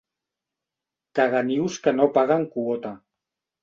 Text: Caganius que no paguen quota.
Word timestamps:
Caganius 1.21 1.79
que 1.87 1.97
no 2.01 2.11
paguen 2.19 2.51
quota. 2.59 2.99